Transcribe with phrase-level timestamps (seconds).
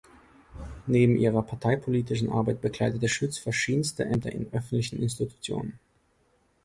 [0.87, 5.77] Neben ihrer parteipolitischen Arbeit bekleidete Schütz verschiedenste Ämter in öffentlichen Institutionen.